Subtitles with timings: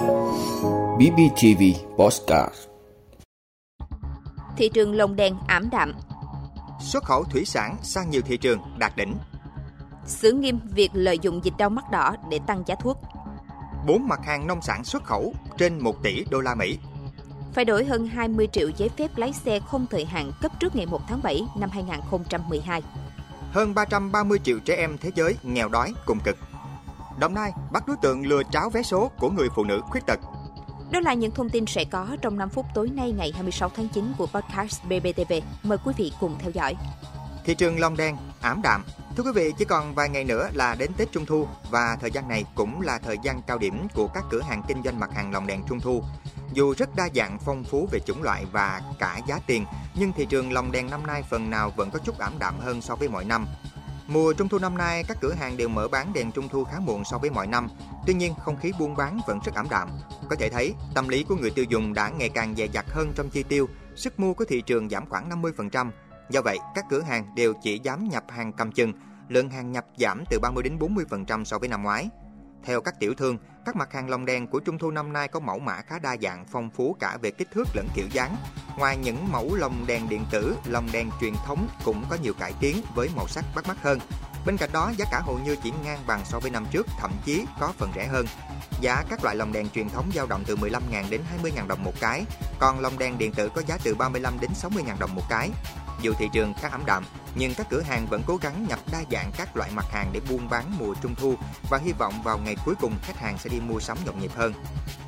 [0.00, 1.62] BBTV
[1.96, 2.54] Postcard.
[4.56, 5.92] Thị trường lồng đèn ảm đạm.
[6.80, 9.14] Xuất khẩu thủy sản sang nhiều thị trường đạt đỉnh.
[10.06, 12.98] Xử nghiêm việc lợi dụng dịch đau mắt đỏ để tăng giá thuốc.
[13.86, 16.78] Bốn mặt hàng nông sản xuất khẩu trên 1 tỷ đô la Mỹ.
[17.54, 20.86] Phải đổi hơn 20 triệu giấy phép lái xe không thời hạn cấp trước ngày
[20.86, 22.82] 1 tháng 7 năm 2012
[23.52, 26.36] Hơn 330 triệu trẻ em thế giới nghèo đói cùng cực
[27.20, 30.20] Đồng Nai bắt đối tượng lừa tráo vé số của người phụ nữ khuyết tật.
[30.90, 33.88] Đó là những thông tin sẽ có trong 5 phút tối nay ngày 26 tháng
[33.88, 35.32] 9 của podcast BBTV.
[35.62, 36.76] Mời quý vị cùng theo dõi.
[37.44, 38.84] Thị trường Long Đen ảm đạm.
[39.16, 42.10] Thưa quý vị, chỉ còn vài ngày nữa là đến Tết Trung Thu và thời
[42.10, 45.10] gian này cũng là thời gian cao điểm của các cửa hàng kinh doanh mặt
[45.14, 46.02] hàng lồng đèn Trung Thu.
[46.52, 50.26] Dù rất đa dạng phong phú về chủng loại và cả giá tiền, nhưng thị
[50.26, 53.08] trường lồng đèn năm nay phần nào vẫn có chút ảm đạm hơn so với
[53.08, 53.46] mọi năm.
[54.12, 56.80] Mùa Trung thu năm nay, các cửa hàng đều mở bán đèn Trung thu khá
[56.80, 57.68] muộn so với mọi năm.
[58.06, 59.88] Tuy nhiên, không khí buôn bán vẫn rất ảm đạm.
[60.30, 63.12] Có thể thấy, tâm lý của người tiêu dùng đã ngày càng dè dặt hơn
[63.14, 65.90] trong chi tiêu, sức mua của thị trường giảm khoảng 50%.
[66.30, 68.92] Do vậy, các cửa hàng đều chỉ dám nhập hàng cầm chừng,
[69.28, 72.08] lượng hàng nhập giảm từ 30 đến 40% so với năm ngoái.
[72.64, 75.40] Theo các tiểu thương, các mặt hàng lồng đèn của Trung thu năm nay có
[75.40, 78.36] mẫu mã khá đa dạng, phong phú cả về kích thước lẫn kiểu dáng.
[78.78, 82.52] Ngoài những mẫu lồng đèn điện tử, lồng đèn truyền thống cũng có nhiều cải
[82.60, 83.98] tiến với màu sắc bắt mắt hơn.
[84.46, 87.12] Bên cạnh đó, giá cả hầu như chỉ ngang bằng so với năm trước, thậm
[87.24, 88.26] chí có phần rẻ hơn.
[88.80, 91.92] Giá các loại lồng đèn truyền thống dao động từ 15.000 đến 20.000 đồng một
[92.00, 92.24] cái,
[92.58, 95.50] còn lồng đèn điện tử có giá từ 35 đến 60.000 đồng một cái.
[96.02, 99.02] Dù thị trường khá ảm đạm, nhưng các cửa hàng vẫn cố gắng nhập đa
[99.10, 101.34] dạng các loại mặt hàng để buôn bán mùa trung thu
[101.70, 104.30] và hy vọng vào ngày cuối cùng khách hàng sẽ đi mua sắm nhộn nhịp
[104.36, 104.52] hơn.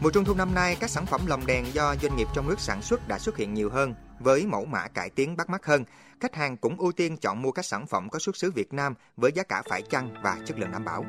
[0.00, 2.60] Mùa trung thu năm nay, các sản phẩm lồng đèn do doanh nghiệp trong nước
[2.60, 5.84] sản xuất đã xuất hiện nhiều hơn với mẫu mã cải tiến bắt mắt hơn.
[6.20, 8.94] Khách hàng cũng ưu tiên chọn mua các sản phẩm có xuất xứ Việt Nam
[9.16, 11.04] với giá cả phải chăng và chất lượng đảm bảo.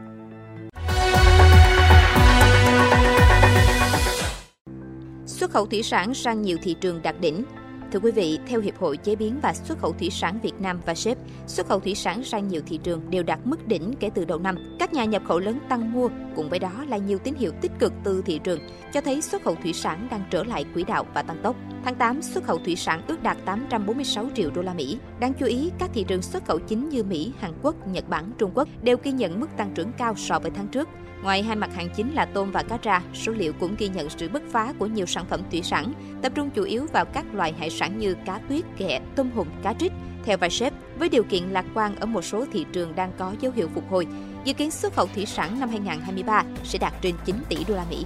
[5.25, 7.45] Xuất khẩu thủy sản sang nhiều thị trường đạt đỉnh,
[7.93, 10.79] Thưa quý vị, theo Hiệp hội Chế biến và Xuất khẩu Thủy sản Việt Nam
[10.85, 14.09] và SEP, xuất khẩu thủy sản sang nhiều thị trường đều đạt mức đỉnh kể
[14.15, 14.55] từ đầu năm.
[14.79, 17.71] Các nhà nhập khẩu lớn tăng mua, cùng với đó là nhiều tín hiệu tích
[17.79, 18.59] cực từ thị trường,
[18.93, 21.55] cho thấy xuất khẩu thủy sản đang trở lại quỹ đạo và tăng tốc.
[21.83, 24.97] Tháng 8, xuất khẩu thủy sản ước đạt 846 triệu đô la Mỹ.
[25.19, 28.31] Đáng chú ý, các thị trường xuất khẩu chính như Mỹ, Hàn Quốc, Nhật Bản,
[28.37, 30.89] Trung Quốc đều ghi nhận mức tăng trưởng cao so với tháng trước.
[31.23, 34.09] Ngoài hai mặt hàng chính là tôm và cá tra, số liệu cũng ghi nhận
[34.09, 37.25] sự bứt phá của nhiều sản phẩm thủy sản, tập trung chủ yếu vào các
[37.33, 39.91] loài hải sản như cá tuyết, ghẹ, tôm hùm, cá trích.
[40.25, 43.51] Theo Vashep, với điều kiện lạc quan ở một số thị trường đang có dấu
[43.55, 44.07] hiệu phục hồi,
[44.43, 47.85] dự kiến xuất khẩu thủy sản năm 2023 sẽ đạt trên 9 tỷ đô la
[47.89, 48.05] Mỹ.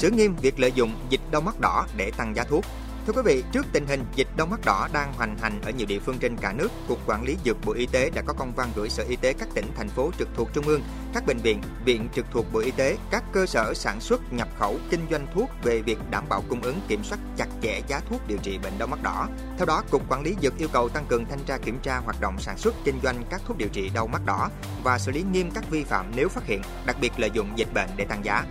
[0.00, 2.64] Xử nghiêm việc lợi dụng dịch đau mắt đỏ để tăng giá thuốc.
[3.06, 5.86] Thưa quý vị, trước tình hình dịch đau mắt đỏ đang hoành hành ở nhiều
[5.86, 8.52] địa phương trên cả nước, Cục Quản lý Dược Bộ Y tế đã có công
[8.56, 10.82] văn gửi Sở Y tế các tỉnh, thành phố trực thuộc Trung ương,
[11.14, 14.48] các bệnh viện, viện trực thuộc Bộ Y tế, các cơ sở sản xuất, nhập
[14.58, 18.00] khẩu, kinh doanh thuốc về việc đảm bảo cung ứng kiểm soát chặt chẽ giá
[18.08, 19.28] thuốc điều trị bệnh đau mắt đỏ.
[19.58, 22.20] Theo đó, Cục Quản lý Dược yêu cầu tăng cường thanh tra kiểm tra hoạt
[22.20, 24.50] động sản xuất, kinh doanh các thuốc điều trị đau mắt đỏ
[24.82, 27.74] và xử lý nghiêm các vi phạm nếu phát hiện, đặc biệt lợi dụng dịch
[27.74, 28.44] bệnh để tăng giá.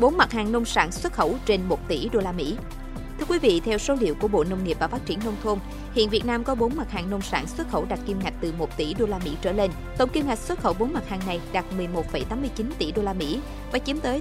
[0.00, 2.56] Bốn mặt hàng nông sản xuất khẩu trên 1 tỷ đô la Mỹ.
[3.18, 5.58] Thưa quý vị, theo số liệu của Bộ Nông nghiệp và Phát triển Nông thôn,
[5.92, 8.52] hiện Việt Nam có 4 mặt hàng nông sản xuất khẩu đạt kim ngạch từ
[8.58, 9.70] 1 tỷ đô la Mỹ trở lên.
[9.98, 13.40] Tổng kim ngạch xuất khẩu 4 mặt hàng này đạt 11,89 tỷ đô la Mỹ
[13.72, 14.20] và chiếm tới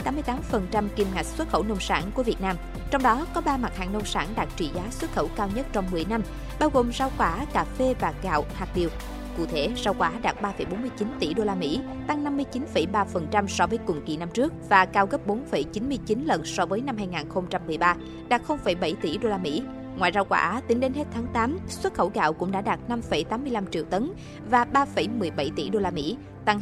[0.71, 2.55] 88% kim ngạch xuất khẩu nông sản của Việt Nam.
[2.91, 5.65] Trong đó có 3 mặt hàng nông sản đạt trị giá xuất khẩu cao nhất
[5.73, 6.21] trong 10 năm,
[6.59, 8.89] bao gồm rau quả, cà phê và gạo, hạt điều.
[9.37, 10.89] Cụ thể, rau quả đạt 3,49
[11.19, 15.27] tỷ đô la Mỹ, tăng 59,3% so với cùng kỳ năm trước và cao gấp
[15.27, 17.95] 4,99 lần so với năm 2013,
[18.29, 19.63] đạt 0,7 tỷ đô la Mỹ.
[19.97, 23.65] Ngoài rau quả, tính đến hết tháng 8, xuất khẩu gạo cũng đã đạt 5,85
[23.71, 24.11] triệu tấn
[24.49, 26.61] và 3,17 tỷ đô la Mỹ, tăng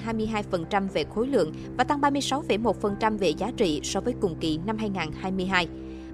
[0.51, 4.77] 22% về khối lượng và tăng 36,1% về giá trị so với cùng kỳ năm
[4.77, 5.67] 2022.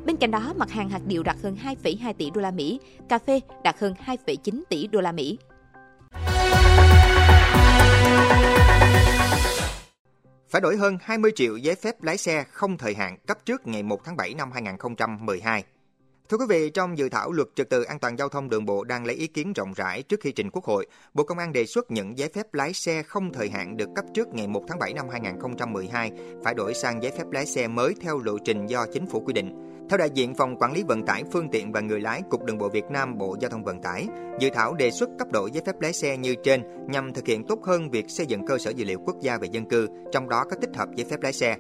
[0.06, 2.80] Bên cạnh đó, mặt hàng hạt điều đạt hơn 2,2 tỷ đô la Mỹ,
[3.10, 5.38] cà phê đạt hơn 2,9 tỷ đô la Mỹ.
[10.52, 13.84] Phải đổi hơn 20 triệu giấy phép lái xe không thời hạn cấp trước ngày
[13.84, 15.64] 1 tháng 7 năm 2012.
[16.30, 18.84] Thưa quý vị, trong dự thảo luật trật tự an toàn giao thông đường bộ
[18.84, 21.66] đang lấy ý kiến rộng rãi trước khi trình Quốc hội, Bộ Công an đề
[21.66, 24.80] xuất những giấy phép lái xe không thời hạn được cấp trước ngày 1 tháng
[24.80, 26.12] 7 năm 2012
[26.44, 29.34] phải đổi sang giấy phép lái xe mới theo lộ trình do chính phủ quy
[29.34, 29.71] định.
[29.92, 32.58] Theo đại diện Phòng Quản lý Vận tải Phương tiện và Người lái Cục Đường
[32.58, 34.08] bộ Việt Nam Bộ Giao thông Vận tải,
[34.40, 37.44] dự thảo đề xuất cấp độ giấy phép lái xe như trên nhằm thực hiện
[37.44, 40.30] tốt hơn việc xây dựng cơ sở dữ liệu quốc gia về dân cư, trong
[40.30, 41.56] đó có tích hợp giấy phép lái xe.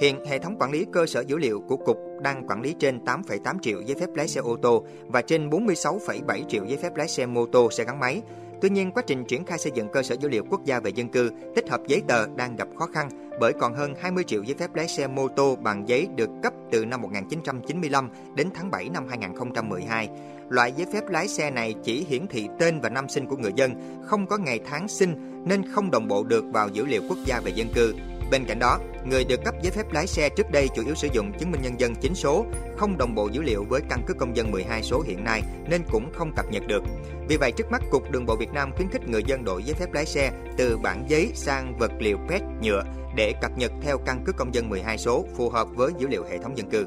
[0.00, 3.04] Hiện hệ thống quản lý cơ sở dữ liệu của Cục đang quản lý trên
[3.04, 7.08] 8,8 triệu giấy phép lái xe ô tô và trên 46,7 triệu giấy phép lái
[7.08, 8.22] xe mô tô, xe gắn máy.
[8.60, 10.90] Tuy nhiên, quá trình triển khai xây dựng cơ sở dữ liệu quốc gia về
[10.90, 13.08] dân cư, tích hợp giấy tờ đang gặp khó khăn
[13.40, 16.52] bởi còn hơn 20 triệu giấy phép lái xe mô tô bằng giấy được cấp
[16.72, 20.08] từ năm 1995 đến tháng 7 năm 2012.
[20.48, 23.52] Loại giấy phép lái xe này chỉ hiển thị tên và năm sinh của người
[23.56, 27.18] dân, không có ngày tháng sinh nên không đồng bộ được vào dữ liệu quốc
[27.26, 27.94] gia về dân cư.
[28.30, 31.08] Bên cạnh đó, người được cấp giấy phép lái xe trước đây chủ yếu sử
[31.12, 32.46] dụng chứng minh nhân dân chính số,
[32.76, 35.82] không đồng bộ dữ liệu với căn cước công dân 12 số hiện nay nên
[35.92, 36.82] cũng không cập nhật được.
[37.28, 39.74] Vì vậy, trước mắt Cục Đường bộ Việt Nam khuyến khích người dân đổi giấy
[39.74, 42.82] phép lái xe từ bản giấy sang vật liệu PET nhựa
[43.16, 46.24] để cập nhật theo căn cước công dân 12 số phù hợp với dữ liệu
[46.30, 46.86] hệ thống dân cư.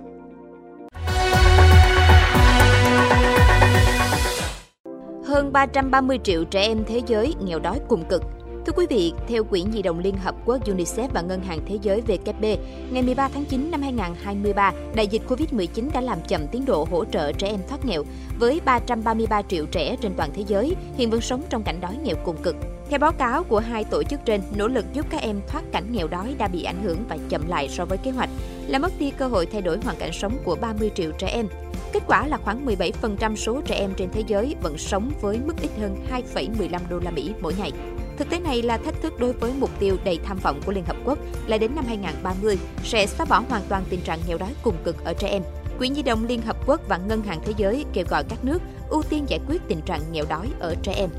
[5.26, 8.24] Hơn 330 triệu trẻ em thế giới nghèo đói cùng cực
[8.66, 11.78] Thưa quý vị, theo Quỹ Nhi đồng Liên Hợp Quốc UNICEF và Ngân hàng Thế
[11.82, 12.58] giới wb
[12.92, 17.06] ngày 13 tháng 9 năm 2023, đại dịch COVID-19 đã làm chậm tiến độ hỗ
[17.06, 18.04] trợ trẻ em thoát nghèo,
[18.40, 22.16] với 333 triệu trẻ trên toàn thế giới hiện vẫn sống trong cảnh đói nghèo
[22.26, 22.56] cùng cực.
[22.90, 25.92] Theo báo cáo của hai tổ chức trên, nỗ lực giúp các em thoát cảnh
[25.92, 28.30] nghèo đói đã bị ảnh hưởng và chậm lại so với kế hoạch,
[28.68, 31.48] là mất đi cơ hội thay đổi hoàn cảnh sống của 30 triệu trẻ em.
[31.94, 35.54] Kết quả là khoảng 17% số trẻ em trên thế giới vẫn sống với mức
[35.62, 35.96] ít hơn
[36.36, 37.72] 2,15 đô la Mỹ mỗi ngày.
[38.18, 40.86] Thực tế này là thách thức đối với mục tiêu đầy tham vọng của Liên
[40.86, 41.18] Hợp Quốc
[41.48, 45.06] là đến năm 2030 sẽ xóa bỏ hoàn toàn tình trạng nghèo đói cùng cực
[45.06, 45.44] ở trẻ em.
[45.78, 48.62] Quỹ Nhi đồng Liên Hợp Quốc và Ngân hàng Thế giới kêu gọi các nước
[48.90, 51.10] ưu tiên giải quyết tình trạng nghèo đói ở trẻ em.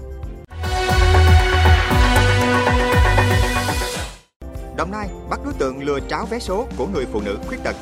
[4.77, 7.77] Đồng Nai bắt đối tượng lừa tráo vé số của người phụ nữ khuyết tật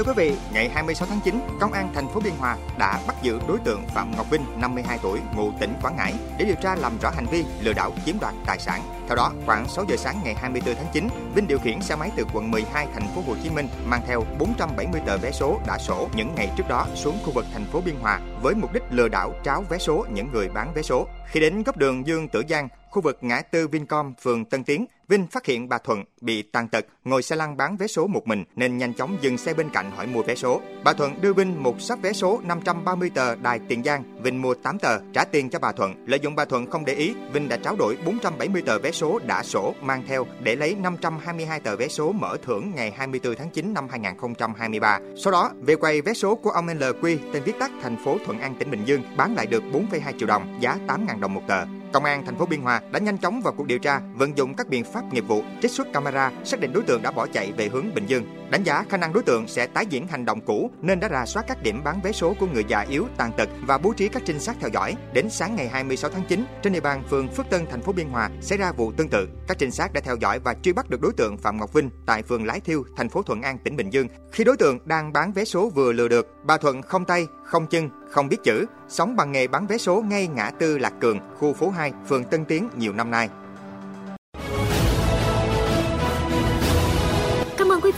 [0.00, 3.16] Thưa quý vị, ngày 26 tháng 9, Công an thành phố Biên Hòa đã bắt
[3.22, 6.74] giữ đối tượng Phạm Ngọc Vinh, 52 tuổi, ngụ tỉnh Quảng Ngãi để điều tra
[6.74, 8.82] làm rõ hành vi lừa đảo chiếm đoạt tài sản.
[9.06, 12.10] Theo đó, khoảng 6 giờ sáng ngày 24 tháng 9, Vinh điều khiển xe máy
[12.16, 15.78] từ quận 12 thành phố Hồ Chí Minh mang theo 470 tờ vé số đã
[15.78, 18.82] sổ những ngày trước đó xuống khu vực thành phố Biên Hòa với mục đích
[18.90, 21.06] lừa đảo tráo vé số những người bán vé số.
[21.26, 24.86] Khi đến góc đường Dương Tử Giang, khu vực ngã tư Vincom, phường Tân Tiến,
[25.10, 28.26] Vinh phát hiện bà Thuận bị tàn tật, ngồi xe lăn bán vé số một
[28.26, 30.60] mình nên nhanh chóng dừng xe bên cạnh hỏi mua vé số.
[30.84, 34.54] Bà Thuận đưa Vinh một sắp vé số 530 tờ đài Tiền Giang, Vinh mua
[34.54, 35.94] 8 tờ, trả tiền cho bà Thuận.
[36.06, 39.18] Lợi dụng bà Thuận không để ý, Vinh đã tráo đổi 470 tờ vé số
[39.26, 43.50] đã sổ mang theo để lấy 522 tờ vé số mở thưởng ngày 24 tháng
[43.50, 44.98] 9 năm 2023.
[45.16, 48.40] Sau đó, về quầy vé số của ông LQ, tên viết tắt thành phố Thuận
[48.40, 51.79] An tỉnh Bình Dương, bán lại được 4,2 triệu đồng, giá 8.000 đồng một tờ.
[51.92, 54.54] Công an thành phố Biên Hòa đã nhanh chóng vào cuộc điều tra, vận dụng
[54.54, 57.52] các biện pháp nghiệp vụ, trích xuất camera, xác định đối tượng đã bỏ chạy
[57.52, 58.39] về hướng Bình Dương.
[58.50, 61.26] Đánh giá khả năng đối tượng sẽ tái diễn hành động cũ nên đã rà
[61.26, 64.08] soát các điểm bán vé số của người già yếu, tàn tật và bố trí
[64.08, 64.96] các trinh sát theo dõi.
[65.12, 68.08] Đến sáng ngày 26 tháng 9, trên địa bàn phường Phước Tân, thành phố Biên
[68.08, 69.28] Hòa xảy ra vụ tương tự.
[69.48, 71.90] Các trinh sát đã theo dõi và truy bắt được đối tượng Phạm Ngọc Vinh
[72.06, 74.08] tại phường Lái Thiêu, thành phố Thuận An, tỉnh Bình Dương.
[74.32, 77.66] Khi đối tượng đang bán vé số vừa lừa được, bà Thuận không tay, không
[77.66, 81.18] chân, không biết chữ, sống bằng nghề bán vé số ngay ngã tư Lạc Cường,
[81.38, 83.28] khu phố 2, phường Tân Tiến nhiều năm nay.